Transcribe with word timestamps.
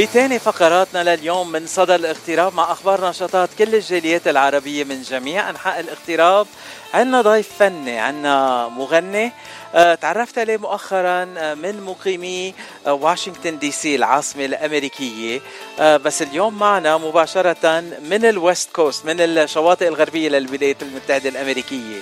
بثاني 0.00 0.38
فقراتنا 0.38 1.16
لليوم 1.16 1.52
من 1.52 1.66
صدى 1.66 1.94
الاغتراب 1.94 2.54
مع 2.54 2.72
أخبار 2.72 3.08
نشاطات 3.08 3.48
كل 3.58 3.74
الجاليات 3.74 4.28
العربية 4.28 4.84
من 4.84 5.02
جميع 5.02 5.50
أنحاء 5.50 5.80
الاغتراب 5.80 6.46
عندنا 6.94 7.22
ضيف 7.22 7.48
فني 7.58 7.98
عندنا 7.98 8.68
مغني. 8.68 9.32
آه، 9.74 9.94
تعرفت 9.94 10.38
عليه 10.38 10.56
مؤخرا 10.56 11.34
آه، 11.38 11.54
من 11.54 11.82
مقيمي 11.82 12.54
آه، 12.86 12.92
واشنطن 12.92 13.58
دي 13.58 13.70
سي 13.70 13.96
العاصمة 13.96 14.44
الأمريكية. 14.44 15.40
بس 15.78 16.22
اليوم 16.22 16.58
معنا 16.58 16.96
مباشرة 16.96 17.80
من 18.02 18.24
ال 18.24 18.33
West 18.33 18.70
Coast 18.72 19.04
من 19.04 19.20
الشواطئ 19.20 19.88
الغربية 19.88 20.28
للولايات 20.28 20.82
المتحدة 20.82 21.28
الأمريكية. 21.28 22.00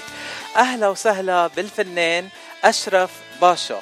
أهلا 0.56 0.88
وسهلا 0.88 1.46
بالفنان 1.46 2.28
أشرف 2.64 3.10
باشا. 3.41 3.80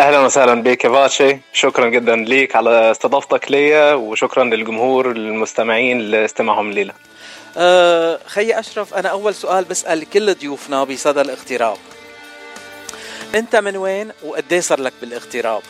أهلا 0.00 0.18
وسهلا 0.18 0.62
بك 0.62 0.86
باشي 0.86 1.38
شكرا 1.52 1.88
جدا 1.88 2.16
ليك 2.16 2.56
على 2.56 2.90
استضافتك 2.90 3.50
ليا 3.50 3.94
وشكرا 3.94 4.44
للجمهور 4.44 5.10
المستمعين 5.10 5.98
لاستماعهم 5.98 6.70
لينا. 6.70 6.92
أه 7.56 8.18
خي 8.26 8.58
أشرف 8.58 8.94
أنا 8.94 9.08
أول 9.08 9.34
سؤال 9.34 9.64
بسأل 9.64 10.10
كل 10.10 10.34
ضيوفنا 10.34 10.84
بصدى 10.84 11.20
الاغتراب. 11.20 11.76
أنت 13.34 13.56
من 13.56 13.76
وين 13.76 14.12
وقد 14.24 14.54
صار 14.54 14.80
لك 14.80 14.92
بالاغتراب؟ 15.00 15.62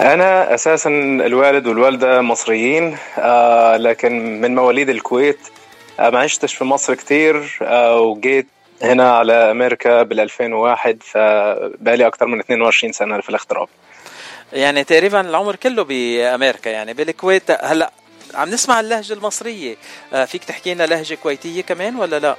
أنا 0.00 0.54
أساسا 0.54 0.90
الوالد 1.26 1.66
والوالدة 1.66 2.20
مصريين 2.20 2.96
آه 3.18 3.76
لكن 3.76 4.40
من 4.40 4.54
مواليد 4.54 4.88
الكويت. 4.88 5.38
آه 6.00 6.10
ما 6.10 6.18
عشتش 6.18 6.54
في 6.54 6.64
مصر 6.64 6.94
كتير 6.94 7.58
آه 7.62 8.00
وجيت 8.00 8.46
هنا 8.82 9.12
على 9.12 9.32
أمريكا 9.32 10.02
بال 10.02 10.20
2001 10.20 11.02
فبقالي 11.02 12.06
أكثر 12.06 12.26
من 12.26 12.40
22 12.40 12.92
سنة 12.92 13.20
في 13.20 13.28
الاغتراب 13.28 13.68
يعني 14.52 14.84
تقريبا 14.84 15.20
العمر 15.20 15.56
كله 15.56 15.84
بأمريكا 15.84 16.70
يعني 16.70 16.94
بالكويت. 16.94 17.50
هلأ 17.50 17.90
عم 18.34 18.48
نسمع 18.48 18.80
اللهجة 18.80 19.12
المصرية. 19.12 19.76
آه، 20.12 20.24
فيك 20.24 20.44
تحكي 20.44 20.74
لنا 20.74 20.86
لهجة 20.86 21.14
كويتية 21.14 21.62
كمان 21.62 21.96
ولا 21.96 22.18
لا؟ 22.18 22.36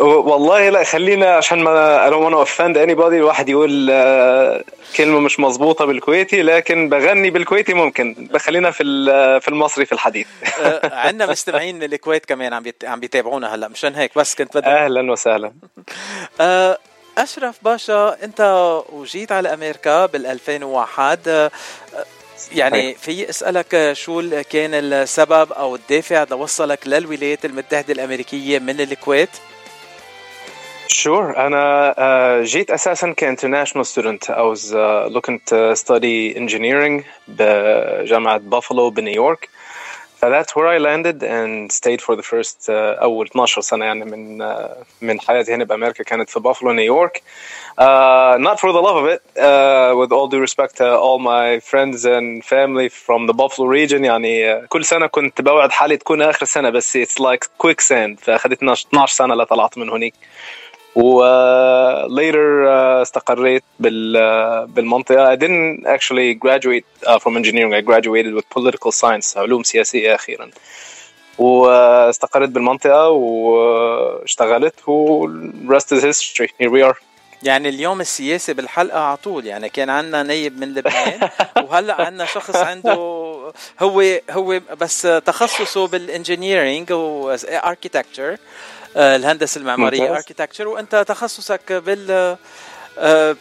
والله 0.00 0.68
لا 0.68 0.84
خلينا 0.84 1.36
عشان 1.36 1.58
ما 1.62 2.08
أنا 2.08 2.16
وأنا 2.16 2.36
offend 2.36 2.78
anybody 2.78 3.16
الواحد 3.16 3.48
يقول 3.48 3.88
آه، 3.90 4.64
كلمة 4.96 5.20
مش 5.20 5.40
مظبوطة 5.40 5.84
بالكويتي 5.84 6.42
لكن 6.42 6.88
بغني 6.88 7.30
بالكويتي 7.30 7.74
ممكن. 7.74 8.28
خلينا 8.36 8.70
في 8.70 8.84
في 9.40 9.48
المصري 9.48 9.86
في 9.86 9.92
الحديث. 9.92 10.26
آه، 10.60 10.94
عندنا 10.94 11.30
مستمعين 11.30 11.76
من 11.76 11.82
الكويت 11.82 12.26
كمان 12.26 12.52
عم 12.52 12.64
عم 12.84 13.00
بيتابعونا 13.00 13.54
هلا 13.54 13.68
مشان 13.68 13.94
هيك 13.94 14.18
بس 14.18 14.34
كنت 14.34 14.56
بدي 14.56 14.66
أهلا 14.66 15.12
وسهلا. 15.12 15.52
آه، 16.40 16.78
أشرف 17.18 17.56
باشا 17.62 18.16
أنت 18.22 18.40
وجيت 18.92 19.32
على 19.32 19.54
أمريكا 19.54 20.06
بال 20.06 20.26
2001 20.26 21.50
يعني 22.52 22.94
في 22.94 23.30
أسألك 23.30 23.90
شو 23.92 24.42
كان 24.50 24.74
السبب 24.74 25.52
أو 25.52 25.74
الدافع 25.74 26.26
لوصلك 26.30 26.86
للولايات 26.86 27.44
المتحدة 27.44 27.92
الأمريكية 27.92 28.58
من 28.58 28.80
الكويت؟ 28.80 29.30
Sure. 30.91 31.37
أنا 31.37 31.93
uh, 31.93 32.43
جيت 32.45 32.71
أساسا 32.71 33.13
كانترناشونال 33.17 33.85
ستودنت. 33.85 34.31
I 34.31 34.41
was 34.41 34.73
uh, 34.73 35.07
looking 35.13 35.39
to 35.49 35.75
study 35.75 36.35
engineering 36.35 37.03
بجامعة 37.27 38.37
بافلو 38.37 38.89
بنيويورك. 38.89 39.49
So 40.19 40.31
that's 40.31 40.55
where 40.55 40.67
I 40.67 40.79
landed 40.79 41.21
and 41.21 41.71
stayed 41.71 42.01
for 42.01 42.15
the 42.15 42.23
first 42.23 42.69
uh, 42.69 43.01
أول 43.01 43.27
12 43.27 43.61
سنة 43.61 43.85
يعني 43.85 44.05
من 44.05 44.41
uh, 44.53 44.69
من 45.01 45.19
حياتي 45.19 45.53
هنا 45.53 45.63
بأمريكا 45.63 46.03
كانت 46.03 46.29
في 46.29 46.39
بافلو 46.39 46.71
نيويورك. 46.71 47.21
Uh, 47.79 48.37
not 48.39 48.59
for 48.59 48.71
the 48.71 48.81
love 48.81 48.97
of 49.03 49.05
it, 49.05 49.21
uh, 49.37 49.93
with 49.99 50.11
all 50.11 50.27
due 50.27 50.39
respect 50.39 50.77
to 50.77 50.87
all 50.97 51.19
my 51.19 51.59
friends 51.59 52.05
and 52.05 52.43
family 52.43 52.89
from 52.89 53.27
the 53.27 53.33
Buffalo 53.33 53.67
region 53.67 54.03
يعني 54.05 54.61
uh, 54.63 54.65
كل 54.67 54.85
سنة 54.85 55.07
كنت 55.07 55.41
بوعد 55.41 55.71
حالي 55.71 55.97
تكون 55.97 56.21
آخر 56.21 56.45
سنة 56.45 56.69
بس 56.69 56.97
it's 56.97 57.19
like 57.19 57.47
quicksand 57.63 58.19
فأخذتنا 58.19 58.73
12 58.73 59.13
سنة 59.13 59.35
لطلعت 59.35 59.77
من 59.77 59.89
هناك. 59.89 60.13
و 60.96 61.20
uh, 61.20 62.08
uh, 62.08 63.02
استقريت 63.02 63.64
بال 63.80 64.16
uh, 64.16 64.70
بالمنطقة. 64.70 65.34
I 65.34 65.38
didn't 65.38 65.86
actually 65.86 66.34
graduate 66.34 66.84
from 67.22 67.36
engineering. 67.36 67.74
I 67.74 67.80
graduated 67.80 68.34
with 68.34 68.48
political 68.50 68.92
science 68.92 69.36
علوم 69.36 69.62
سياسية 69.62 70.14
أخيرا. 70.14 70.50
واستقريت 71.38 72.50
بالمنطقة 72.50 73.08
واشتغلت 73.08 74.88
و 74.88 75.26
rest 75.68 75.92
is 75.92 76.02
history. 76.02 76.48
Here 76.60 76.70
we 76.70 76.82
are. 76.82 76.96
يعني 77.42 77.68
اليوم 77.68 78.00
السياسي 78.00 78.52
بالحلقة 78.52 79.00
على 79.00 79.16
طول. 79.16 79.46
يعني 79.46 79.68
كان 79.68 79.90
عندنا 79.90 80.22
نايب 80.22 80.60
من 80.60 80.74
لبنان 80.74 81.28
وهلأ 81.56 82.02
عندنا 82.02 82.24
شخص 82.24 82.56
عنده 82.56 82.94
هو 83.80 84.20
هو 84.30 84.60
بس 84.80 85.02
تخصصه 85.02 85.86
بال 85.86 86.02
engineering 86.02 86.92
و 86.92 87.03
architecture 87.03 88.36
الهندسة 88.96 89.58
المعمارية 89.58 90.10
architecture 90.10 90.68
وأنت 90.68 91.04
تخصصك 91.08 91.72
بال 91.72 92.36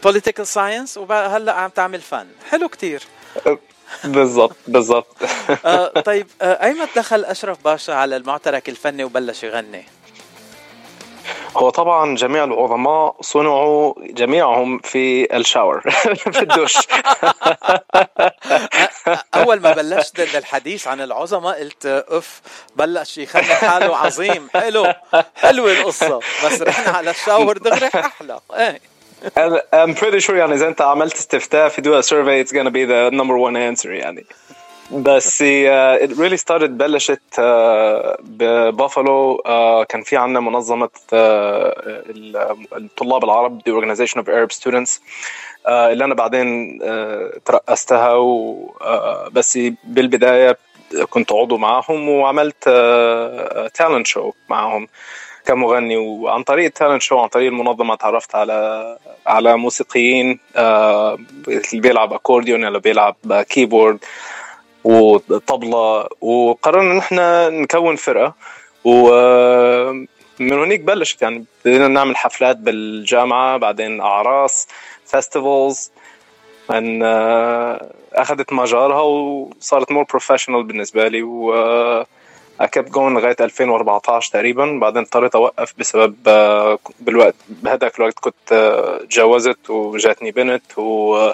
political 0.04 0.48
science 0.48 0.98
وهلا 0.98 1.54
عم 1.54 1.70
تعمل 1.70 2.02
فن 2.02 2.28
حلو 2.50 2.70
كتير. 2.70 3.04
بالضبط 4.04 4.56
بالضبط. 4.68 5.18
آه، 5.66 5.88
طيب 5.88 6.28
آه، 6.42 6.66
ايمتى 6.66 6.92
دخل 6.96 7.26
أشرف 7.26 7.64
باشا 7.64 7.94
على 7.94 8.18
المعترك 8.18 8.70
الفني 8.70 9.04
وبلش 9.04 9.44
يغني؟ 9.44 9.86
هو 11.58 11.70
طبعا 11.70 12.16
جميع 12.16 12.44
العظماء 12.44 13.16
صنعوا 13.22 13.94
جميعهم 14.00 14.80
في 14.80 15.36
الشاور 15.38 15.82
في 16.34 16.40
الدش 16.42 16.78
أول 19.36 19.60
ما 19.60 19.72
بلشت 19.74 20.20
الحديث 20.20 20.88
عن 20.88 21.02
العظماء 21.02 21.60
قلت 21.60 21.86
اف 21.86 22.42
بلش 22.76 23.18
يخلي 23.18 23.56
حاله 23.56 23.98
عظيم. 23.98 24.50
حلو. 24.54 24.94
حلوة 25.36 25.72
القصة. 25.72 26.20
بس 26.46 26.62
رحنا 26.62 26.92
على 26.92 27.10
الشاور 27.10 27.58
دغري 27.58 27.88
أحلى. 27.96 28.40
إيه. 28.54 28.80
I'm 29.76 29.96
pretty 29.96 30.20
sure 30.20 30.34
يعني 30.34 30.54
إذا 30.54 30.68
أنت 30.68 30.82
عملت 30.82 31.16
استفتاء 31.16 31.70
في 31.70 31.82
a 31.82 32.04
survey 32.04 32.48
it's 32.48 32.52
gonna 32.52 32.72
be 32.72 32.86
the 32.86 33.12
number 33.12 33.38
one 33.38 33.56
answer 33.56 33.90
يعني. 33.90 34.26
بس 34.92 35.44
it 36.04 36.10
really 36.18 36.38
started 36.38 36.70
بلشت 36.70 37.22
uh, 37.34 37.40
ببافلو 38.20 39.38
uh, 39.38 39.86
كان 39.86 40.02
في 40.04 40.18
عندنا 40.18 40.40
منظمة 40.40 40.88
uh, 40.88 41.14
الطلاب 42.74 43.24
العرب 43.24 43.62
the 43.62 43.72
Organization 43.72 44.20
of 44.22 44.26
Arab 44.26 44.52
Students 44.62 45.00
اللي 45.68 46.06
أنا 46.06 46.14
بعدين 46.16 46.80
ترأستها 47.46 48.14
بس 49.32 49.60
بالبداية 49.84 50.58
كنت 51.10 51.32
عضو 51.32 51.58
معاهم 51.58 52.10
وعملت 52.10 52.64
talent 53.74 54.08
show 54.08 54.32
معاهم 54.50 54.88
كمغني. 55.46 55.98
وعن 55.98 56.44
طريق 56.44 56.66
ال 56.66 56.71
talent 56.71 57.02
show 57.02 57.20
عن 57.20 57.28
طريق 57.28 57.48
المنظمة 57.48 57.96
تعرفت 57.96 58.36
على 58.36 58.98
على 59.28 59.58
موسيقيين 59.58 60.40
اللي 60.56 61.82
بيلعب 61.82 62.14
اكورديون 62.14 62.66
اللي 62.66 62.80
بيلعب 62.80 63.16
keyboard 63.50 64.00
وطبلة 64.84 66.08
وقررنا 66.22 66.92
ان 66.92 66.98
إحنا 66.98 67.50
نكون 67.50 67.96
فرقة. 67.96 68.34
ومن 68.84 70.08
هناك 70.54 70.80
بلشت 70.80 71.22
يعني. 71.22 71.46
بدينا 71.66 71.88
نعمل 71.88 72.18
حفلات 72.18 72.58
بالجامعة 72.58 73.58
بعدين 73.58 74.02
أعراس 74.02 74.68
festivals 75.06 75.92
ان 76.72 77.04
أخذت 78.14 78.54
مجارها 78.54 79.02
وصارت 79.02 79.92
more 79.92 80.04
professional 80.04 80.64
بالنسبة 80.64 81.08
لي. 81.08 81.24
و 81.24 82.04
I 82.62 82.64
kept 82.64 82.90
going 82.92 82.98
لغاية 82.98 83.36
2014 83.42 84.32
تقريبا. 84.34 84.80
بعدين 84.80 85.02
اضطريت 85.02 85.36
أوقف 85.36 85.74
بسبب 85.78 86.16
بالوقت 87.00 87.36
بهذاك 87.50 88.00
الوقت 88.00 88.20
كنت 88.20 88.54
تجوزت 89.10 89.70
وجاتني 89.70 90.32
بنت 90.32 90.78
و 90.78 91.34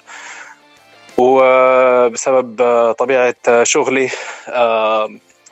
وبسبب 2.08 2.62
طبيعة 3.00 3.36
شغلي 3.64 4.10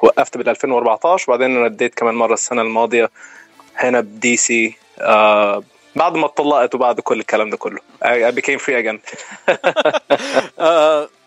وقفت 0.04 0.38
بال 0.38 0.50
2014 0.50 1.32
وبعدين 1.32 1.64
رديت 1.64 1.96
كمان 1.96 2.16
مرة 2.16 2.34
السنة 2.34 2.62
الماضية 2.62 3.10
هنا 3.76 4.02
ب 4.02 4.38
DC 4.38 4.78
بعد 5.96 6.16
ما 6.16 6.26
اتطلقت 6.26 6.76
وبعد 6.76 7.00
كل 7.00 7.20
الكلام 7.20 7.50
ده 7.50 7.58
كله. 7.58 7.80
I 8.04 8.32
became 8.32 8.60
free 8.60 8.76
again. 8.84 9.00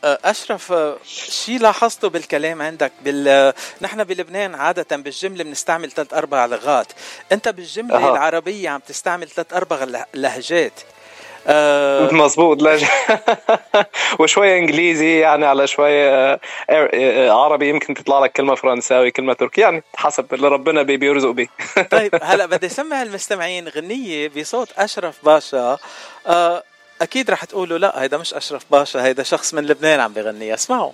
أشرف 0.05 0.75
شيء 1.05 1.61
لاحظته 1.61 2.09
بالكلام 2.09 2.63
عندك؟ 2.63 2.93
بال 3.05 3.53
نحن 3.81 4.05
بلبنان 4.05 4.55
عادة 4.55 4.97
بالجملة 4.97 5.45
بنستعمل 5.45 5.91
ثلاث 5.91 6.15
أربع 6.15 6.47
لغات. 6.47 6.93
أنت 7.33 7.49
بالجملة 7.49 7.97
أه. 7.97 8.13
العربية 8.13 8.69
عم 8.69 8.81
تستعمل 8.81 9.29
ثلاث 9.29 9.53
أربع 9.53 9.87
لهجات. 10.15 10.73
آه 11.49 12.15
مظبوط 12.15 12.63
لا 12.63 12.79
وشوية 14.21 14.59
إنجليزي 14.59 15.19
يعني 15.19 15.47
على 15.47 15.67
شوية 15.67 16.15
آه، 16.15 16.41
آه، 16.71 17.31
عربي 17.31 17.69
يمكن 17.69 17.95
تطلع 17.95 18.19
لك 18.19 18.33
كلمة 18.33 18.55
فرنساوي 18.55 19.11
كلمة 19.11 19.33
تركي 19.33 19.61
يعني 19.61 19.83
حسب 19.97 20.35
اللي 20.35 20.49
ربنا 20.49 20.83
بي 20.83 20.97
بيرزق 20.97 21.31
بيه 21.31 21.47
طيب 21.91 22.15
هلا 22.23 22.47
بدي 22.47 22.67
أسمع 22.67 23.03
المستمعين 23.03 23.69
غنية 23.69 24.29
بصوت 24.29 24.69
أشرف 24.79 25.25
باشا. 25.25 25.79
آه 26.27 26.63
أكيد 27.03 27.31
رح 27.31 27.45
تقولوا 27.45 27.79
لا 27.79 28.03
هيدا 28.03 28.17
مش 28.19 28.35
أشرف 28.35 28.65
باشا 28.71 29.05
هيدا 29.05 29.23
شخص 29.23 29.55
من 29.55 29.67
لبنان 29.67 30.01
عم 30.01 30.13
بغني 30.13 30.55
اسمعوا. 30.55 30.93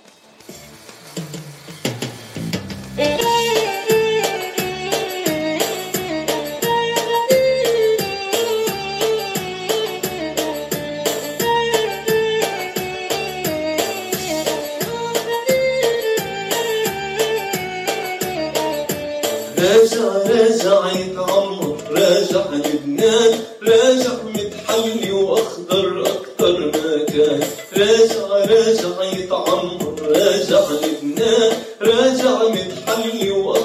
لبنان 31.19 31.51
راجع 31.81 32.43
متحلي 32.49 33.31
واخضر 33.31 33.64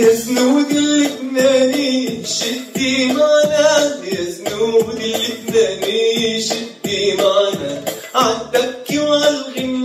يا 0.00 0.14
زنود 0.14 0.70
اللبناني 0.70 2.24
شدي 2.26 3.06
معنا. 3.06 3.68
يا 4.12 4.24
زنود 4.30 5.00
اللبناني 5.00 6.40
شدي 6.42 7.14
معنا. 7.16 7.84
عالدبكي 8.14 8.98
وعالغني 8.98 9.79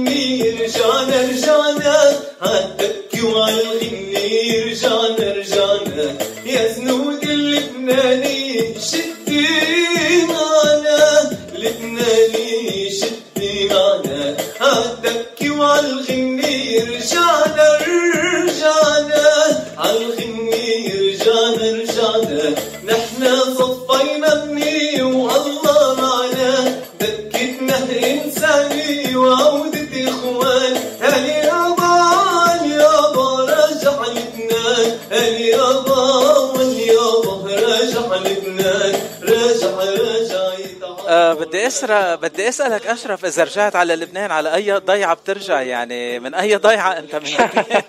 بدي 41.66 41.74
اسرى 41.74 42.18
بدي 42.18 42.50
أسألك 42.50 42.88
أشرف 42.88 43.26
إذا 43.26 43.44
رجعت 43.44 43.76
على 43.76 43.96
لبنان 43.96 44.32
على 44.32 44.56
أي 44.56 44.72
ضيعة 44.72 45.14
بترجع؟ 45.14 45.62
يعني 45.62 46.20
من 46.20 46.34
أي 46.34 46.56
ضيعة 46.56 46.92
أنت 46.98 47.16
من 47.16 47.22
لبنان؟ 47.24 47.82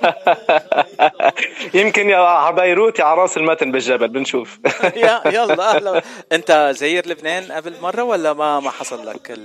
يمكن 1.80 2.08
يا 2.10 2.16
على 2.16 2.56
بيروت 2.56 2.98
يا 2.98 3.04
على 3.04 3.20
راس 3.20 3.36
المتن 3.36 3.72
بالجبل 3.72 4.08
بنشوف. 4.08 4.58
يلا 5.26 5.70
أهلا. 5.76 6.02
أنت 6.32 6.70
زير 6.76 7.08
لبنان 7.08 7.52
قبل 7.52 7.72
مرة 7.82 8.02
ولا 8.02 8.32
ما 8.32 8.60
ما 8.60 8.70
حصل 8.70 9.06
لك 9.06 9.30
ال... 9.30 9.44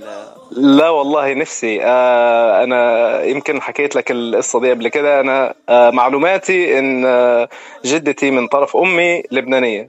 لا 0.76 0.88
والله 0.88 1.34
نفسي. 1.34 1.84
آه 1.84 2.64
أنا 2.64 3.22
يمكن 3.24 3.62
حكيت 3.62 3.96
لك 3.96 4.10
القصة 4.10 4.60
دي 4.60 4.70
قبل 4.70 4.88
كده. 4.88 5.20
أنا 5.20 5.54
آه 5.68 5.90
معلوماتي 5.90 6.78
إن 6.78 7.04
آه 7.06 7.48
جدتي 7.84 8.30
من 8.30 8.48
طرف 8.48 8.76
أمي 8.76 9.22
لبنانية. 9.30 9.88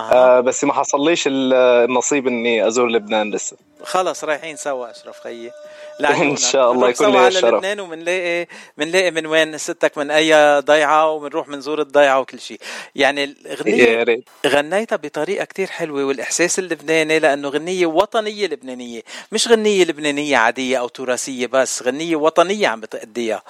آه 0.00 0.40
بس 0.40 0.64
ما 0.64 0.72
حصليش 0.72 1.26
ال- 1.26 1.54
النصيب 1.88 2.26
إني 2.26 2.66
أزور 2.66 2.88
لبنان 2.88 3.30
لسه. 3.34 3.56
خلص 3.84 4.24
رايحين 4.24 4.56
سوا 4.56 4.90
أشرف 4.90 5.20
خيي. 5.20 5.52
إن 6.00 6.36
شاء 6.36 6.72
الله 6.72 6.88
يكون 6.88 7.12
لي 7.12 7.28
الشرف. 7.28 7.44
لبنان 7.44 7.80
وبنلاقي 7.80 8.46
بنلاقي 8.78 9.10
من 9.10 9.26
وين 9.26 9.58
ستك 9.58 9.98
من 9.98 10.10
أي 10.10 10.60
ضيعة 10.60 11.10
وبنروح 11.10 11.48
بنزور 11.48 11.80
الضيعة 11.80 12.20
وكل 12.20 12.40
شيء. 12.40 12.60
يعني 12.94 13.24
الاغنيه 13.24 14.22
غنيتها 14.46 14.96
بطريقة 14.96 15.44
كتير 15.44 15.66
حلوة 15.66 16.04
والإحساس 16.04 16.58
اللبناني 16.58 17.18
لأنه 17.18 17.48
غنية 17.48 17.86
وطنية 17.86 18.46
لبنانية. 18.46 19.02
مش 19.32 19.48
غنية 19.48 19.84
لبنانية 19.84 20.36
عادية 20.36 20.78
أو 20.78 20.88
تراثية 20.88 21.46
بس 21.46 21.82
غنية 21.82 22.16
وطنية 22.16 22.68
عم 22.68 22.80
بتأديها. 22.80 23.42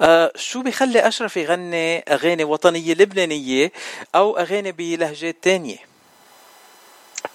آه 0.00 0.32
شو 0.36 0.62
بيخلي 0.62 1.08
أشرف 1.08 1.36
يغني 1.36 1.98
أغاني 1.98 2.44
وطنية 2.44 2.94
لبنانية 2.94 3.72
أو 4.14 4.36
أغاني 4.36 4.72
بلهجات 4.72 5.36
تانية؟ 5.42 5.97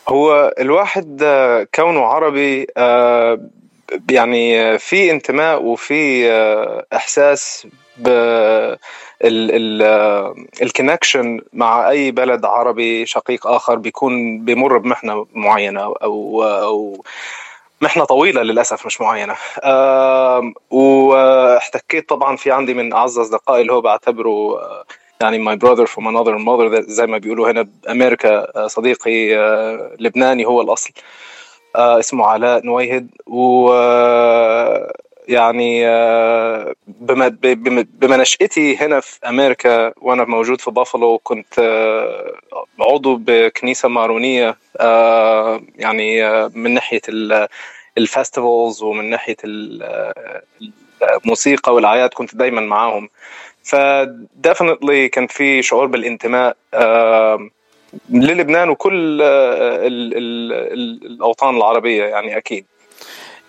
هو 0.09 0.53
الواحد 0.59 1.19
آه، 1.23 1.67
كونه 1.75 2.05
عربي 2.05 2.67
آه، 2.77 3.39
يعني 4.11 4.77
في 4.77 5.11
انتماء 5.11 5.63
وفي 5.63 6.31
آه، 6.31 6.85
إحساس 6.93 7.67
الكونكشن 10.61 11.41
مع 11.53 11.89
أي 11.89 12.11
بلد 12.11 12.45
عربي 12.45 13.05
شقيق 13.05 13.47
آخر 13.47 13.75
بيكون 13.75 14.45
بيمر 14.45 14.77
بمحنة 14.77 15.25
معينة 15.33 15.81
أو 15.81 16.43
أو 16.43 17.03
محنة 17.81 18.05
طويلة 18.05 18.41
للأسف 18.41 18.85
مش 18.85 19.01
معينة. 19.01 19.35
آم، 19.63 20.53
وإحتكيت 20.71 22.09
طبعا 22.09 22.35
في 22.35 22.51
عندي 22.51 22.73
من 22.73 22.93
أعز 22.93 23.19
أصدقائي 23.19 23.61
اللي 23.61 23.73
هو 23.73 23.81
بعتبره 23.81 24.59
آه، 24.59 24.83
يعني 25.21 25.45
my 25.45 25.57
brother 25.59 25.85
from 25.87 26.03
another 26.07 26.37
mother 26.37 26.79
زي 26.89 27.07
ما 27.07 27.17
بيقولوا 27.17 27.51
هنا 27.51 27.61
بأمريكا 27.83 28.57
آه، 28.63 28.67
صديقي 28.67 29.37
آه، 29.37 29.95
لبناني 29.99 30.45
هو 30.45 30.61
الأصل. 30.61 30.91
آه، 31.75 31.99
اسمه 31.99 32.25
علاء 32.25 32.65
نويهد. 32.65 33.07
و 33.27 33.69
يعني 35.27 35.85
بما 36.87 37.27
بما- 37.27 38.17
نشأتي 38.17 38.77
هنا 38.77 38.99
في 38.99 39.19
أمريكا 39.29 39.93
وأنا 40.01 40.23
موجود 40.23 40.61
في 40.61 40.71
بافلو 40.71 41.17
كنت 41.17 41.59
عضو 42.79 43.15
بكنيسة 43.21 43.89
مارونية 43.89 44.57
آه، 44.79 45.61
يعني 45.75 46.23
من 46.49 46.73
ناحية 46.73 47.01
ال- 47.09 47.47
الفستيفالز 47.97 48.83
ومن 48.83 49.09
آه، 49.83 50.41
الموسيقى 51.23 51.73
والأعياد 51.73 52.09
كنت 52.13 52.35
دايما 52.35 52.61
معاهم. 52.61 53.09
فديفنتلي 53.63 55.09
كان 55.09 55.27
في 55.27 55.61
شعور 55.61 55.85
بالانتماء 55.85 56.57
للبنان 58.09 58.69
وكل 58.69 59.21
آه، 59.21 59.87
ال- 59.87 60.17
ال- 60.17 60.53
ال- 60.73 61.05
الأوطان 61.05 61.57
العربية 61.57 62.03
يعني 62.03 62.37
أكيد. 62.37 62.65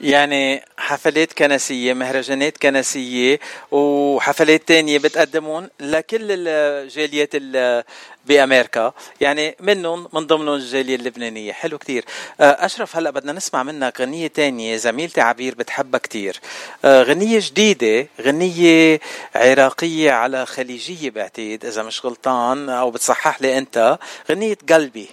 يعني 0.00 0.62
حفلات 0.78 1.32
كنسية 1.32 1.92
مهرجانات 1.92 2.58
كنسية 2.58 3.38
وحفلات 3.70 4.68
تانية 4.68 4.98
بتقدمون 4.98 5.68
لكل 5.80 6.18
الجاليات 6.30 7.30
بأمريكا. 8.26 8.92
يعني 9.20 9.56
منهم 9.60 10.08
من 10.12 10.26
ضمنهم 10.26 10.54
الجالية 10.54 10.96
اللبنانية. 10.96 11.52
حلو 11.52 11.78
كتير 11.78 12.04
آه، 12.40 12.66
أشرف 12.66 12.96
هلأ 12.96 13.10
بدنا 13.10 13.32
نسمع 13.32 13.62
منك 13.62 14.00
غنية 14.00 14.26
تانية. 14.26 14.76
زميلتي 14.76 15.20
عبير 15.20 15.54
بتحبها 15.54 15.98
كتير 16.00 16.40
آه، 16.84 17.02
غنية 17.02 17.38
جديدة 17.42 18.08
غنية 18.20 19.00
عراقية 19.34 20.12
على 20.12 20.46
خليجية 20.46 21.10
بعتقد 21.10 21.64
إذا 21.64 21.82
مش 21.82 22.04
غلطان 22.06 22.68
أو 22.68 22.90
بتصحح 22.90 23.42
لي 23.42 23.58
أنت. 23.58 23.98
غنية 24.30 24.56
قلبي. 24.72 25.08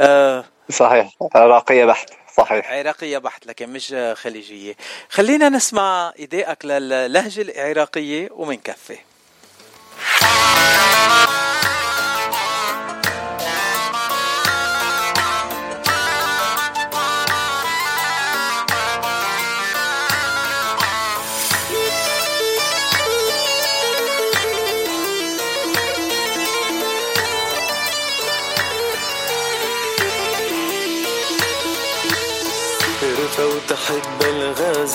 آه، 0.00 0.44
صحيح. 0.70 1.10
راقية 1.36 1.84
بحت. 1.84 2.10
صحيح. 2.36 2.70
عراقية 2.72 3.18
بحت 3.18 3.46
لكن 3.46 3.68
مش 3.72 3.94
خليجية. 4.14 4.76
خلينا 5.10 5.48
نسمع 5.48 6.12
إيدائك 6.18 6.64
للهجة 6.64 7.42
العراقية 7.42 8.28
ومنكفي. 8.32 8.96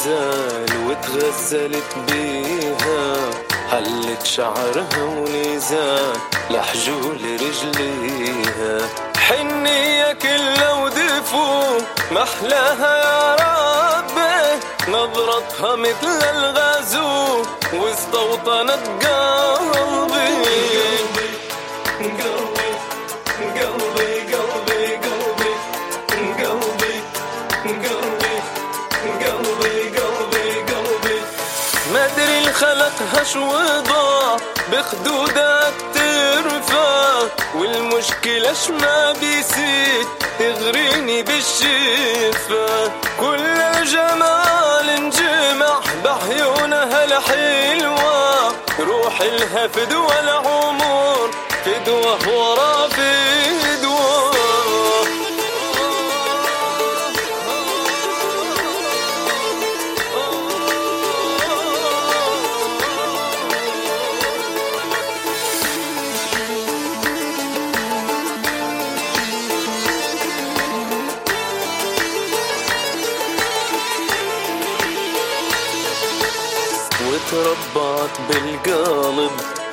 جمال 0.06 0.66
وتغزلت 0.88 1.96
بيها 2.08 3.16
حلت 3.72 4.26
شعرها 4.26 5.04
ونزال 5.04 6.14
لحجول 6.50 7.22
رجليها. 7.42 8.90
حنية 9.18 10.14
كلها 10.14 10.74
ودفو 10.74 11.78
محلاها 12.12 12.92
يا 12.98 13.36
ربي. 13.36 14.60
نظرتها 14.88 15.76
مثل 15.76 16.24
الغازو 16.36 17.46
واستوطنت 17.74 19.06
قلبي 19.06 20.12
قلبي. 20.14 20.52
ما 31.94 32.06
أدري 32.06 32.40
الخلقها 32.40 33.24
شو 33.24 33.52
ضاع 33.80 34.38
بخدودك 34.72 35.74
ترفع. 35.94 37.22
والمشكلة 37.56 38.54
ما 38.82 39.12
بيصير 39.12 40.06
تغريني 40.40 41.24
بالشفا. 41.24 42.88
كل 43.20 43.46
الجمال 43.46 44.90
انجمع 44.90 45.80
بعيونها 46.04 47.04
الحلوة 47.04 48.48
روح 48.80 49.22
لها 49.22 49.68
فدوى 49.68 50.20
العمر 50.20 51.30
فدوى 51.66 52.36
ورا 52.36 52.88
فدوى 52.88 53.41
وتربعت 77.52 78.18
بالقلب 78.30 79.32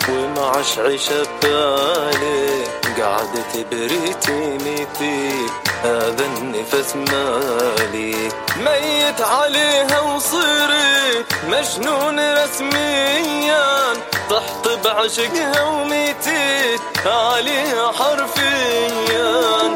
ومعش 0.08 0.78
عشا 0.78 1.22
ببالي. 1.22 2.64
قعدت 3.00 3.66
بريتي 3.70 4.58
ميتي 4.64 5.46
هذا 5.82 6.24
النفس 6.26 6.96
مالي. 6.96 8.14
ميت 8.56 9.20
عليها 9.20 10.00
وصرت 10.00 11.26
مجنون 11.48 12.34
رسميا. 12.34 13.92
طحت 14.30 14.68
بعشقها 14.84 15.62
وميتيت 15.62 16.80
عليها 17.06 17.92
حرفيا. 17.92 19.74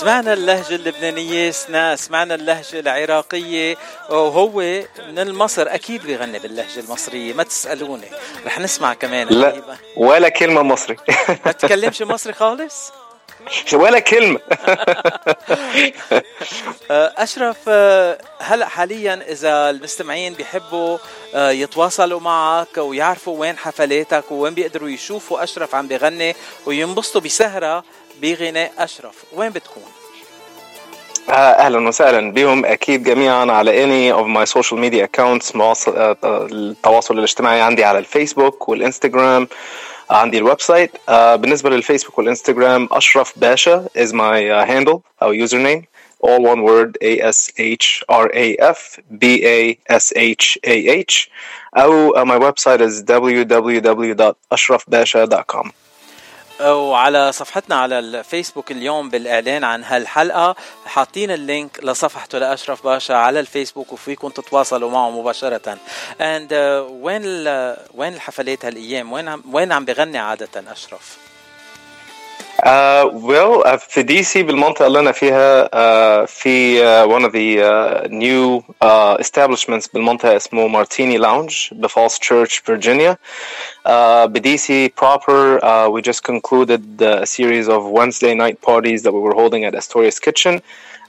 سمعنا 0.00 0.32
اللهجة 0.32 0.74
اللبنانية 0.74 1.50
سنا 1.50 1.96
سمعنا 1.96 2.34
اللهجة 2.34 2.80
العراقية. 2.80 3.76
وهو 4.10 4.82
من 5.08 5.34
مصر 5.34 5.74
أكيد 5.74 6.02
بيغني 6.02 6.38
باللهجة 6.38 6.80
المصرية 6.80 7.32
ما 7.32 7.42
تسألوني. 7.42 8.06
رح 8.46 8.58
نسمع 8.58 8.94
كمان 8.94 9.26
لا 9.26 9.50
قريبا. 9.50 9.76
ولا 9.96 10.28
كلمة 10.28 10.62
مصري. 10.62 10.96
ما 11.46 11.52
تتكلمش 11.52 12.02
مصري 12.02 12.32
خالص؟ 12.32 12.92
ولا 13.72 13.98
كلمة. 13.98 14.40
آه، 16.90 17.14
أشرف 17.16 17.56
آه، 17.68 18.18
هلأ 18.38 18.68
حاليا 18.68 19.24
إذا 19.28 19.70
المستمعين 19.70 20.34
بيحبوا 20.34 20.98
آه، 21.34 21.50
يتواصلوا 21.50 22.20
معك 22.20 22.76
ويعرفوا 22.78 23.40
وين 23.40 23.58
حفلاتك 23.58 24.24
وين 24.30 24.54
بيقدروا 24.54 24.88
يشوفوا 24.88 25.42
أشرف 25.42 25.74
عم 25.74 25.88
بيغني 25.88 26.36
وينبسطوا 26.66 27.20
بسهرة 27.20 27.84
بغناء 28.22 28.72
أشرف. 28.78 29.24
وين 29.32 29.50
بتكون؟ 29.50 29.82
آه، 31.28 31.32
أهلا 31.32 31.88
وسهلا 31.88 32.32
بهم. 32.32 32.64
أكيد 32.64 33.02
جميعا 33.02 33.52
على 33.52 33.84
social 34.46 34.76
media 34.76 35.04
accounts 35.06 35.56
مواصل 35.56 35.96
آه، 35.96 36.16
آه، 36.24 36.46
التواصل 36.52 37.18
الاجتماعي 37.18 37.60
عندي 37.60 37.84
على 37.84 37.98
الفيسبوك 37.98 38.68
والانستغرام 38.68 39.48
عندي 40.10 40.38
ال 40.38 40.60
website 40.60 40.90
آه، 41.08 41.36
بالنسبة 41.36 41.70
للفيسبوك 41.70 42.18
والانستغرام 42.18 42.88
أشرف 42.92 43.38
باشا 43.38 43.86
my 43.96 44.50
uh, 44.50 44.64
handle 44.70 44.98
أو 45.22 45.46
username. 45.46 45.82
All 46.20 46.42
one 46.42 46.62
word 46.62 46.98
A 47.02 47.20
S 47.20 47.50
H 47.58 48.02
R 48.08 48.30
A 48.34 48.56
F 48.58 48.98
B 49.10 49.44
A 49.44 49.78
S 49.88 50.12
H 50.16 50.58
A 50.66 50.88
H. 51.06 51.28
أو 51.76 52.14
uh, 52.14 52.24
my 52.24 52.38
website 52.38 52.80
is 52.80 53.02
www.ashrafbasha.com 53.02 55.72
وعلى 56.60 57.32
صفحتنا 57.32 57.76
على 57.76 57.98
الفيسبوك 57.98 58.70
اليوم 58.70 59.10
بالإعلان 59.10 59.64
عن 59.64 59.84
هالحلقة. 59.84 60.56
حاطين 60.86 61.30
ال 61.30 61.41
link 61.41 61.84
لصفحته 61.84 62.38
لأشرف 62.38 62.84
باشا 62.84 63.14
على 63.14 63.40
الفيسبوك 63.40 63.92
وفيكم 63.92 64.28
تتواصلوا 64.28 64.90
معه 64.90 65.10
مباشرة. 65.10 65.78
and 66.20 66.52
وين 66.90 67.20
ال- 67.24 67.76
وين 67.94 68.14
الحفلات 68.14 68.64
هالأيام؟ 68.64 69.12
وين 69.12 69.28
عم 69.28 69.42
وين 69.52 69.72
عم 69.72 69.84
بغني 69.84 70.18
عادة 70.18 70.72
أشرف؟ 70.72 71.18
Uh, 71.18 71.27
well, 72.63 73.63
uh, 73.65 73.75
في 73.77 74.03
دي 74.03 74.23
سي 74.23 74.43
بالمنطقة 74.43 74.87
اللي 74.87 74.99
أنا 74.99 75.11
فيها 75.11 75.65
uh, 75.65 76.25
في 76.27 76.79
uh, 76.79 77.07
one 77.07 77.23
of 77.25 77.31
the 77.31 77.59
uh, 77.59 78.07
new 78.09 78.63
uh, 78.81 79.17
establishments 79.19 79.89
بالمنطقة 79.93 80.35
اسمه 80.35 80.67
مارتيني 80.67 81.17
لاونج 81.17 81.67
بفالس 81.71 82.19
تشيرش 82.19 82.57
فيرجينيا 82.57 83.17
uh, 83.87 83.89
بدي 84.25 84.57
سي 84.57 84.93
proper 85.01 85.59
uh, 85.61 85.89
we 85.89 86.01
just 86.01 86.23
concluded 86.23 87.01
uh, 87.01 87.21
a 87.21 87.25
series 87.25 87.67
of 87.67 87.85
Wednesday 87.85 88.33
night 88.33 88.61
parties 88.61 89.03
that 89.03 89.11
we 89.13 89.19
were 89.19 89.35
holding 89.35 89.65
at 89.65 89.73
Astoria's 89.73 90.19
Kitchen 90.19 90.61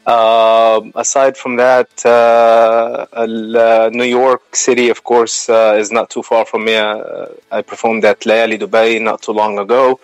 uh, 0.06 0.80
aside 0.94 1.36
from 1.36 1.56
that, 1.56 1.88
uh, 2.04 3.06
uh, 3.12 3.90
New 3.92 4.04
York 4.04 4.54
City, 4.54 4.90
of 4.90 5.02
course, 5.02 5.48
uh, 5.48 5.76
is 5.78 5.90
not 5.90 6.10
too 6.10 6.22
far 6.22 6.44
from 6.44 6.66
me. 6.66 6.76
Uh, 6.76 7.26
I 7.50 7.62
performed 7.62 8.04
at 8.04 8.20
Layali 8.20 8.58
Dubai 8.58 9.00
not 9.00 9.22
too 9.22 9.32
long 9.32 9.58
ago. 9.58 9.98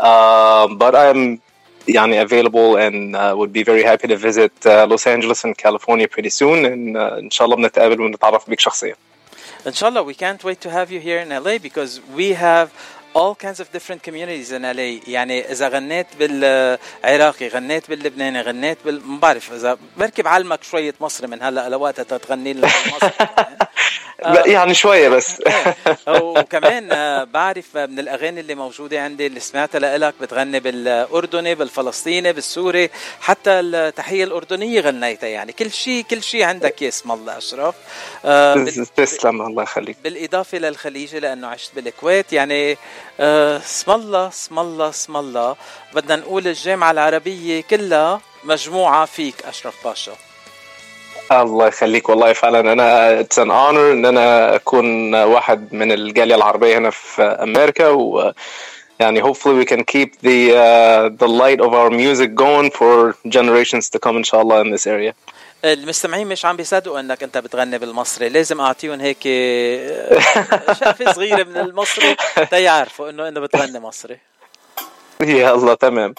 Uh, 0.00 0.66
but 0.68 0.94
I'm 0.94 1.38
يعني 1.88 2.22
available 2.22 2.76
and 2.76 3.16
uh, 3.16 3.34
would 3.36 3.52
be 3.52 3.62
very 3.62 3.82
happy 3.82 4.08
to 4.08 4.16
visit 4.16 4.52
uh, 4.66 4.86
Los 4.86 5.06
Angeles 5.06 5.44
and 5.44 5.56
California 5.56 6.08
pretty 6.08 6.30
soon 6.30 6.64
and 6.64 6.96
uh, 6.96 7.18
إن 7.18 7.30
شاء 7.30 7.44
الله 7.44 7.56
بنتقابل 7.56 8.00
ونتعرف 8.00 8.50
بيك 8.50 8.60
شخصيا. 8.60 8.96
ان 9.66 9.72
شاء 9.72 9.88
الله 9.88 10.04
we 10.12 10.14
can't 10.14 10.44
wait 10.44 10.60
to 10.60 10.70
have 10.70 10.90
you 10.90 11.00
here 11.00 11.18
in 11.18 11.28
LA 11.28 11.58
because 11.58 12.00
we 12.16 12.32
have 12.32 12.70
all 13.15 13.33
kinds 13.35 13.59
of 13.59 13.71
different 13.71 14.03
communities 14.03 14.51
in 14.51 14.61
LA 14.63 15.09
يعني 15.09 15.51
إذا 15.51 15.67
غنيت 15.69 16.07
بالعراقي 16.19 17.47
غنيت 17.47 17.89
باللبناني 17.89 18.41
غنيت 18.41 18.77
بال 18.85 19.01
ما 19.07 19.19
بعرف 19.19 19.53
إذا 19.53 19.77
بركي 19.97 20.21
بعلمك 20.21 20.63
شوية 20.63 20.93
مصري 21.01 21.27
من 21.27 21.43
هلا 21.43 21.69
لوقتها 21.69 22.03
تتغني 22.03 22.53
لنا 22.53 22.67
لا، 24.25 24.47
يعني 24.55 24.73
شوية 24.73 25.09
بس. 25.09 25.41
إيه. 25.41 25.75
وكمان 26.21 26.91
آه، 26.91 27.23
بعرف 27.23 27.77
من 27.77 27.99
الأغاني 27.99 28.39
اللي 28.39 28.55
موجودة 28.55 29.01
عندي 29.03 29.27
اللي 29.27 29.39
سمعتها 29.39 29.97
لك 29.97 30.13
بتغني 30.21 30.59
بالأردني 30.59 31.55
بالفلسطيني 31.55 32.33
بالسوري 32.33 32.89
حتى 33.21 33.51
التحية 33.51 34.23
الأردنية 34.23 34.81
غنيتها 34.81 35.27
يعني 35.29 35.51
كل 35.51 35.71
شيء 35.71 36.03
كل 36.03 36.23
شيء 36.23 36.43
عندك 36.43 36.81
يا 36.81 36.87
اسم 36.87 37.11
الله 37.11 37.37
أشرف 37.37 37.75
آه، 38.25 38.65
تسلم 38.95 39.41
الله 39.41 39.63
يخليك. 39.63 39.97
بالإضافة 40.03 40.57
للخليجي 40.57 41.19
لأنه 41.19 41.47
عشت 41.47 41.75
بالكويت 41.75 42.33
يعني 42.33 42.77
اسم 43.19 43.91
الله 43.91 44.27
اسم 44.27 44.59
الله 44.59 44.89
اسم 44.89 45.17
الله 45.17 45.55
بدنا 45.93 46.15
نقول 46.15 46.47
الجامعة 46.47 46.91
العربية 46.91 47.61
كلها 47.69 48.21
مجموعة 48.43 49.05
فيك 49.05 49.35
أشرف 49.45 49.87
باشا. 49.87 50.11
الله 51.31 51.67
يخليك 51.67 52.09
والله 52.09 52.33
فعلا. 52.33 52.59
أنا 52.73 53.21
it's 53.23 53.37
an 53.37 53.49
honor 53.49 53.91
إن 53.91 54.05
أنا 54.05 54.55
أكون 54.55 55.15
واحد 55.15 55.73
من 55.73 55.91
الجالية 55.91 56.35
العربية 56.35 56.77
هنا 56.77 56.89
في 56.89 57.21
أمريكا 57.21 57.87
و 57.89 58.33
يعني 58.99 59.23
hopefully 59.23 59.59
we 59.59 59.65
can 59.65 59.83
keep 59.83 60.19
the 60.21 60.51
uh, 60.55 61.09
the 61.09 61.27
light 61.27 61.59
of 61.61 61.73
our 61.73 61.89
music 61.89 62.35
going 62.35 62.69
for 62.71 63.15
generations 63.29 63.89
to 63.89 63.99
come 63.99 64.17
إن 64.17 64.23
شاء 64.23 64.41
الله 64.41 64.63
in 64.63 64.71
this 64.71 64.87
area. 64.87 65.13
المستمعين 65.73 66.27
مش 66.27 66.45
عم 66.45 66.55
بيصدقوا 66.57 66.99
انك 66.99 67.23
انت 67.23 67.37
بتغني 67.37 67.77
بالمصري 67.77 68.29
لازم 68.29 68.61
اعطيهم 68.61 69.01
هيك 69.01 69.23
شقفة 70.79 71.13
صغيرة 71.13 71.43
من 71.43 71.57
المصري 71.57 72.15
تيعرفوا 72.49 73.09
انه 73.09 73.27
إنه 73.27 73.39
بتغني 73.39 73.79
مصري 73.79 74.19
يا 75.21 75.53
الله 75.53 75.73
تمام. 75.73 76.15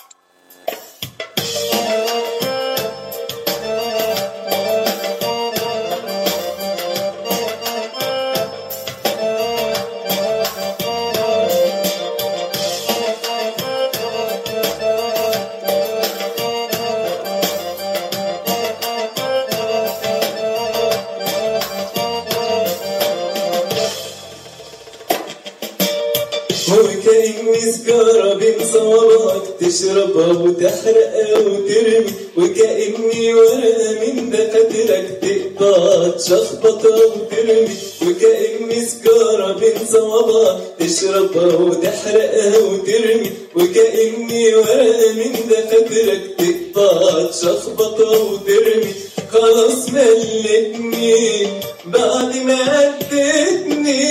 وتحرقها 30.56 31.38
وترمي 31.38 32.12
وكأني 32.36 33.34
ورقة 33.34 33.90
من 34.00 34.30
دفاترك 34.30 35.18
تقطع 35.22 36.08
تشخبطها 36.08 37.04
وترمي 37.04 37.68
وكأني 38.06 38.86
سكارة 38.86 39.52
بين 39.52 39.86
صوابعك 39.92 40.60
تشربها 40.78 41.56
وتحرقها 41.56 42.58
وترمي 42.58 43.30
وكأني 43.56 44.54
ورقة 44.54 45.12
من 45.12 45.32
دفاترك 45.50 46.22
تقطع 46.38 47.26
تشخبطها 47.30 48.18
وترمي 48.18 48.94
خلاص 49.32 49.88
ملتني. 49.90 51.46
بعد 51.86 52.36
ما 52.36 52.54
عدتني 52.54 54.06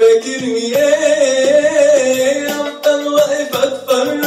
فاكرني 0.00 0.76
إيه 0.76 2.69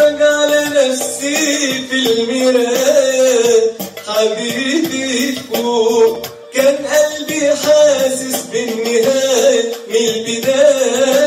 اتفرج 0.03 0.22
على 0.22 0.62
نفسي 0.65 1.88
في 1.89 1.95
المراية 1.95 3.72
حبيبي 4.07 5.36
فوق 5.53 6.27
كان 6.53 6.75
قلبي 6.75 7.50
حاسس 7.50 8.36
بالنهاية 8.51 9.63
من 9.88 9.95
البداية. 9.95 11.22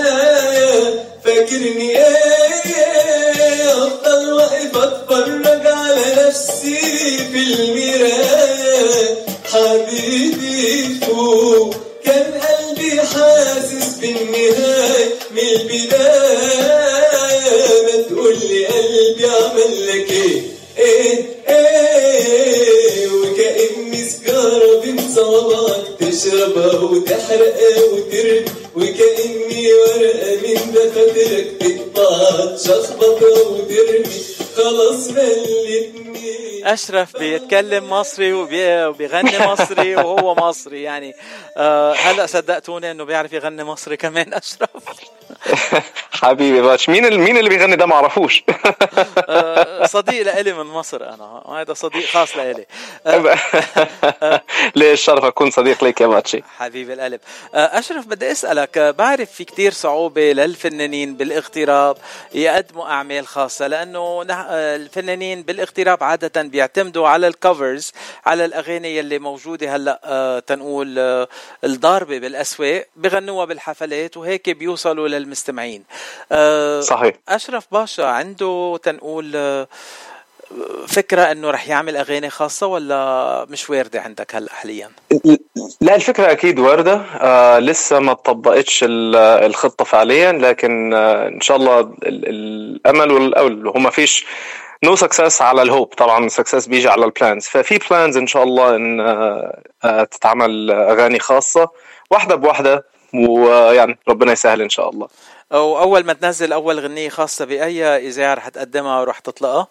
فاكرني 1.25 1.91
إيه 1.99 3.73
أفضل 3.73 4.33
واقف 4.33 4.77
اتفرج 4.77 5.67
على 5.67 6.05
نفسي 6.27 7.19
في 7.33 7.39
المراية 7.39 9.17
حبيبي 9.53 11.01
فوق 11.07 11.75
كان 12.05 12.27
قلبي 12.41 13.01
حاسس 13.01 13.89
بالنهاية 14.01 15.07
من 15.31 15.39
البداية. 15.61 16.86
ما 18.11 18.15
تقولي 18.15 18.67
قلبي 18.67 19.27
عمل 19.27 19.87
لك 19.87 20.11
إيه؟ 20.13 20.43
إيه؟ 20.79 21.25
إيه؟ 21.49 23.09
وكأني 23.09 24.05
سجارة 24.05 24.81
بين 24.81 24.99
صوابعك 25.15 25.85
تشربها 26.01 26.81
وتحرقها 26.81 27.85
وترمي 27.85 28.45
وكأني 28.77 29.73
ورقة 29.73 30.37
من 30.43 30.73
دفاترك 30.75 31.47
تقطع 31.61 32.55
تشخبطها 32.57 33.41
وترمي. 33.49 34.17
خلاص 34.57 35.09
ملتني. 35.11 36.56
أشرف 36.67 37.17
بيتكلم 37.17 37.91
مصري 37.91 38.33
وبي- 38.33 38.85
وبيغني 38.87 39.39
مصري 39.47 39.97
وهو 39.97 40.35
مصري. 40.35 40.83
يعني 40.83 41.15
آه، 41.57 41.93
هلأ 41.95 42.27
صدقتوني 42.27 42.91
إنه 42.91 43.05
بيعرف 43.05 43.33
يغني 43.33 43.65
مصري 43.65 43.97
كمان 43.97 44.35
أشرف. 44.35 44.71
حبيبي 46.13 46.61
باتش 46.63 46.89
مين 46.89 47.19
مين 47.21 47.37
اللي 47.37 47.51
بيغني 47.51 47.77
ده 47.77 47.87
ما 47.87 47.95
اعرفوش 47.95 48.43
آه، 49.29 49.87
صديق 49.87 50.23
لإلي 50.23 50.53
من 50.53 50.65
مصر 50.67 50.97
أنا. 51.03 51.43
هذا 51.61 51.75
صديق 51.75 52.07
خاص 52.07 52.37
لإلي. 52.37 52.67
آه، 53.07 53.39
ليه 54.77 54.93
الشرف 54.93 55.25
أكون 55.25 55.51
صديق 55.51 55.85
لك 55.85 56.01
يا 56.01 56.07
باتشي 56.07 56.43
حبيب 56.59 56.91
القلب. 56.91 57.21
آه، 57.55 57.79
أشرف 57.79 58.07
بدي 58.07 58.33
أسألك 58.33 58.79
آه، 58.79 58.91
بعرف 58.91 59.31
في 59.31 59.45
كتير 59.45 59.73
صعوبة 59.73 60.33
للفنانين 60.33 61.17
بالاغتراب. 61.17 61.97
يقدموا 62.35 62.87
أعمال 62.91 63.27
خاصة 63.27 63.67
لأنه 63.67 64.25
نح- 64.25 64.47
آه، 64.49 64.77
الفنانين 64.77 65.43
بالاغتراب 65.43 66.05
عادة 66.05 66.43
بيعتمدوا 66.61 67.09
على 67.09 67.27
الكفرز 67.29 67.93
على 68.27 68.45
الأغاني 68.45 69.01
اللي 69.01 69.19
موجودة 69.19 69.77
هلأ 69.77 70.01
آه، 70.05 70.39
تنقول 70.39 70.99
آه، 70.99 71.29
الضاربة 71.65 72.19
بالأسواق 72.19 72.87
بغنوها 72.97 73.45
بالحفلات 73.45 74.17
وهيك 74.17 74.51
بيوصلوا 74.51 75.09
للمستمعين. 75.09 75.85
آه، 76.33 76.81
صحيح. 76.81 77.15
أشرف 77.29 77.67
باشا 77.73 78.05
عنده 78.07 78.79
تنقول 78.83 79.67
فكرة 80.89 81.23
إنه 81.23 81.51
رح 81.51 81.69
يعمل 81.69 81.97
أغاني 81.97 82.31
خاصة 82.31 82.67
ولا 82.67 83.47
مش 83.51 83.71
واردة 83.71 84.01
عندك 84.01 84.35
هلأ 84.35 84.53
حاليا؟ 84.53 84.91
لا 85.81 85.95
الفكرة 85.95 86.31
أكيد 86.33 86.59
واردة. 86.59 86.95
آه 87.21 87.59
لسه 87.59 87.99
ما 87.99 88.13
طبقتش 88.13 88.85
ال- 88.85 89.17
الخطة 89.17 89.85
فعليا 89.85 90.33
لكن 90.33 90.95
آه 90.95 91.29
إن 91.29 91.41
شاء 91.41 91.57
الله 91.57 91.81
ال- 91.81 91.99
ال- 92.07 92.77
الأمل 92.87 93.13
والأول 93.13 93.69
هو 93.69 93.73
ما 93.81 93.91
فيش 93.91 94.27
no 94.85 94.97
success 94.97 95.43
على 95.43 95.63
ال 95.63 95.68
hope 95.68 95.87
طبعا 95.87 96.27
ال 96.27 96.32
success 96.32 96.67
بيجي 96.67 96.89
على 96.89 97.05
ال 97.05 97.12
plans 97.12 97.47
ففي 97.47 97.79
plans 97.79 98.17
إن 98.17 98.27
شاء 98.27 98.43
الله 98.43 98.77
إن 98.77 99.01
آه 99.01 99.63
آه 99.85 100.05
تتعمل 100.05 100.71
أغاني 100.71 101.19
خاصة 101.19 101.69
واحدة 102.11 102.35
بواحدة 102.35 102.85
ويعني 103.15 103.99
ربنا 104.09 104.33
يسهل 104.33 104.63
إن 104.63 104.69
شاء 104.69 104.91
الله 104.91 105.09
أو 105.53 105.79
أول 105.79 106.05
ما 106.05 106.13
تنزل 106.13 106.53
أول 106.53 106.81
غنية 106.81 107.09
خاصة 107.09 107.45
بأي 107.45 107.85
إذاعة 108.09 108.35
رح 108.35 108.49
تقدمها 108.49 109.01
ورح 109.01 109.19
تطلقها؟ 109.19 109.67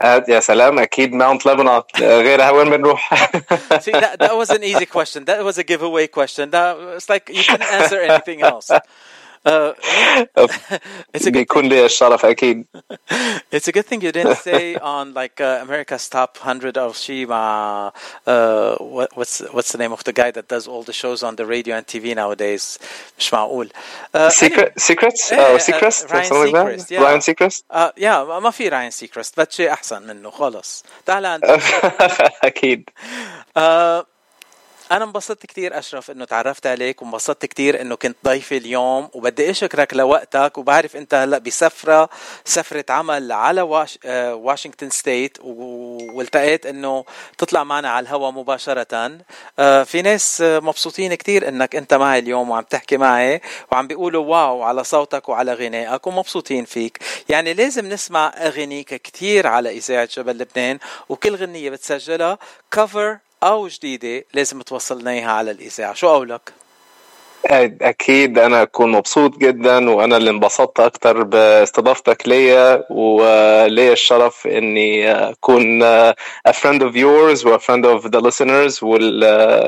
آه 0.00 0.24
يا 0.28 0.40
سلام 0.40 0.78
أكيد 0.78 1.12
ماونت 1.12 1.46
لبنان 1.46 1.82
غيرها 2.00 2.50
وين 2.50 2.70
بنروح 2.70 3.14
See, 3.84 3.92
that, 3.92 4.18
that 4.18 4.36
was 4.36 4.50
an 4.50 4.64
easy 4.64 4.86
question. 4.86 5.24
That 5.24 5.44
was 5.44 5.58
a 5.58 5.64
giveaway 5.64 6.06
question. 6.06 6.50
That 6.50 6.76
it's 6.96 7.08
like 7.08 7.30
you 7.32 7.42
couldn't 7.44 7.72
answer 7.72 8.00
anything 8.00 8.42
else. 8.42 8.70
Uh, 9.45 9.73
it's 11.13 11.25
a 11.25 11.31
good 11.31 11.33
بيكون 11.33 11.69
لي 11.69 11.85
الشرف 11.85 12.25
أكيد 12.25 12.65
It's 13.51 13.67
a 13.67 13.71
good 13.71 13.85
thing 13.85 14.01
you 14.01 14.11
didn't 14.11 14.35
say 14.35 14.75
on 14.75 15.13
like 15.13 15.39
uh, 15.39 15.59
America's 15.63 16.09
Top 16.09 16.37
100 16.37 16.77
of 16.77 16.97
Shima. 16.97 17.93
Uh, 18.27 18.75
what, 18.75 19.15
what's 19.15 19.39
what's 19.53 19.71
the 19.71 19.77
name 19.77 19.93
of 19.93 20.03
the 20.03 20.13
guy 20.13 20.29
that 20.31 20.47
does 20.49 20.67
all 20.67 20.83
the 20.83 20.93
shows 20.93 21.23
on 21.23 21.35
the 21.37 21.45
radio 21.45 21.77
and 21.77 21.87
TV 21.87 22.15
nowadays? 22.15 22.77
مش 23.19 23.33
معقول. 23.33 23.69
Uh, 24.13 24.29
Secret, 24.29 24.73
Secrets 24.77 25.31
Eh, 25.31 25.37
or 25.37 25.55
uh, 25.55 25.59
Secrets 25.59 26.03
or 26.03 26.07
Ryan 26.07 26.25
something 26.25 26.53
like 26.53 26.65
Seacrest, 26.65 26.87
that 26.87 26.91
yeah. 26.91 27.03
Ryan 27.03 27.19
Seacrest 27.21 27.63
Uh, 27.69 27.91
yeah 27.97 28.23
ما 28.27 28.39
ما 28.39 28.51
في 28.51 28.69
راين 28.69 28.91
سيكرست 28.91 29.39
بس 29.39 29.47
شيء 29.55 29.73
احسن 29.73 30.01
منه 30.07 30.29
خلص 30.31 30.83
تعال 31.05 31.25
عندك 31.25 31.61
أكيد 32.43 32.89
أنا 34.92 35.04
انبسطت 35.04 35.46
كتير 35.46 35.78
أشرف 35.78 36.10
إنه 36.10 36.24
تعرفت 36.24 36.66
عليك 36.66 37.02
وانبسطت 37.02 37.46
كتير 37.46 37.80
إنه 37.80 37.94
كنت 37.94 38.16
ضيفي 38.24 38.56
اليوم 38.56 39.08
وبدي 39.12 39.50
أشكرك 39.50 39.94
لوقتك 39.94 40.58
وبعرف 40.58 40.96
أنت 40.96 41.14
هلأ 41.14 41.38
بسفرة 41.38 42.08
سفرة 42.44 42.84
عمل 42.90 43.32
على 43.32 43.62
واش... 43.62 43.98
آه، 44.04 44.34
واشنطن 44.34 44.90
ستيت 44.90 45.38
والتقيت 45.40 46.66
إنه 46.66 47.04
تطلع 47.38 47.64
معنا 47.64 47.90
على 47.90 48.04
الهواء 48.04 48.30
مباشرة. 48.30 48.84
آه، 49.58 49.82
في 49.82 50.02
ناس 50.02 50.40
مبسوطين 50.46 51.14
كتير 51.14 51.48
إنك 51.48 51.76
أنت 51.76 51.94
معي 51.94 52.18
اليوم 52.18 52.50
وعم 52.50 52.62
تحكي 52.62 52.96
معي 52.96 53.40
وعم 53.72 53.86
بيقولوا 53.86 54.24
واو 54.24 54.62
على 54.62 54.84
صوتك 54.84 55.28
وعلى 55.28 55.54
غنائك 55.54 56.06
ومبسوطين 56.06 56.64
فيك. 56.64 56.98
يعني 57.28 57.54
لازم 57.54 57.88
نسمع 57.88 58.34
أغانيك 58.36 58.94
كتير 58.94 59.46
على 59.46 59.70
إذاعة 59.70 60.08
جبل 60.16 60.38
لبنان 60.38 60.78
وكل 61.08 61.34
غنية 61.34 61.70
بتسجلها 61.70 62.38
كفر 62.70 63.18
أو 63.44 63.68
جديدة 63.68 64.24
لازم 64.34 64.62
توصلنا 64.62 65.10
اياها 65.10 65.30
على 65.30 65.50
الإذاعة. 65.50 65.94
شو 65.94 66.08
قولك؟ 66.08 66.52
أكيد 67.82 68.38
أنا 68.38 68.62
أكون 68.62 68.92
مبسوط 68.92 69.38
جدا 69.38 69.90
وأنا 69.90 70.16
اللي 70.16 70.30
انبسطت 70.30 70.80
أكتر 70.80 71.22
باستضافتك 71.22 72.28
ليا 72.28 72.84
وليا 72.90 73.92
الشرف 73.92 74.46
إني 74.46 75.12
أكون 75.12 75.82
a 76.48 76.52
friend 76.52 76.80
of 76.80 76.94
yours 76.94 77.46
و 77.46 77.56
a 77.56 77.58
friend 77.58 77.84
of 77.84 78.10
the 78.10 78.20
listeners 78.20 78.82
وال, 78.82 79.24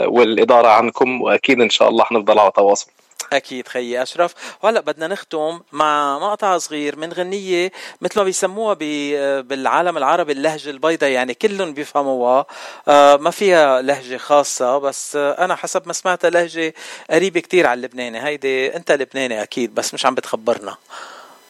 والإدارة 0.09 0.69
عنكم 0.69 1.23
وأكيد 1.23 1.61
إن 1.61 1.71
شاء 1.71 1.89
الله 1.89 2.05
حنفضل 2.05 2.39
على 2.39 2.53
تواصل. 2.57 2.91
أكيد 3.33 3.69
خيي 3.69 4.03
أشرف. 4.03 4.35
وهلا 4.63 4.81
بدنا 4.81 5.07
نختم 5.07 5.61
مع 5.73 6.19
مقطع 6.19 6.59
صغير 6.59 6.97
من 6.97 7.13
غنية 7.13 7.73
مثل 8.01 8.19
ما 8.19 8.25
بيسموها 8.25 8.75
بي- 8.75 9.43
بالعالم 9.43 9.97
العربي 9.97 10.33
اللهجة 10.33 10.71
البيضاء 10.71 11.11
يعني 11.11 11.35
كلهم 11.35 11.75
بيفهموها. 11.75 12.47
آه، 12.89 13.17
ما 13.17 13.31
فيها 13.31 13.83
لهجة 13.83 14.17
خاصة 14.17 14.79
بس 14.79 15.17
أنا 15.17 15.55
حسب 15.57 15.83
ما 15.87 15.93
سمعتها 15.93 16.31
لهجة 16.31 16.75
قريبة 17.11 17.41
كتير 17.41 17.67
على 17.67 17.79
اللبناني 17.79 18.25
هيدي 18.25 18.77
أنت 18.77 18.93
لبناني 18.93 19.43
أكيد 19.43 19.75
بس 19.75 19.95
مش 19.95 20.07
عم 20.07 20.15
بتخبرنا. 20.15 20.77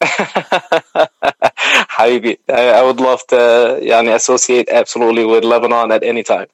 حبيبي 1.89 2.39
I 2.51 2.81
would 2.83 2.99
love 2.99 3.21
to 3.31 3.33
يعني 3.83 4.19
associate 4.19 4.69
absolutely 4.69 5.25
with 5.25 5.43
Lebanon 5.43 5.91
at 5.91 6.03
any 6.03 6.23
time. 6.23 6.47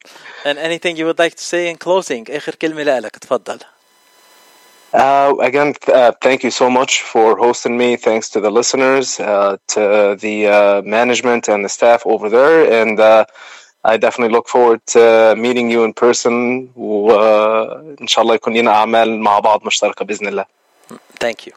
And 0.45 0.57
anything 0.57 0.95
you 0.97 1.05
would 1.05 1.19
like 1.19 1.35
to 1.35 1.43
say 1.43 1.69
in 1.69 1.77
closing? 1.77 2.31
آخر 2.35 2.55
كلمة 2.55 2.83
لك 2.99 3.17
تفضل. 3.17 3.59
Uh, 4.92 5.34
again, 5.40 5.74
uh, 5.92 6.12
thank 6.22 6.42
you 6.42 6.50
so 6.50 6.70
much 6.70 7.02
for 7.02 7.36
hosting 7.36 7.76
me. 7.76 7.96
Thanks 7.96 8.30
to 8.30 8.40
the 8.40 8.50
listeners, 8.50 9.20
uh, 9.20 9.58
to 9.74 10.16
the 10.18 10.46
uh, 10.46 10.82
management 10.82 11.48
and 11.48 11.64
the 11.64 11.68
staff 11.68 12.02
over 12.06 12.30
there, 12.30 12.82
and 12.82 12.98
uh, 12.98 13.26
I 13.84 13.98
definitely 13.98 14.32
look 14.32 14.48
forward 14.48 14.80
to 14.94 15.34
meeting 15.36 15.70
you 15.70 15.84
in 15.84 15.92
person. 15.92 16.70
وإن 16.76 18.06
شاء 18.06 18.22
الله 18.22 18.34
يكون 18.34 18.54
لنا 18.56 18.70
أعمال 18.70 19.20
مع 19.20 19.38
بعض 19.38 19.64
مشتركة 19.64 20.04
بإذن 20.04 20.26
الله. 20.28 20.44
thank 21.20 21.46
you 21.46 21.52